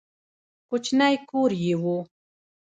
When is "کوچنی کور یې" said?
0.69-1.73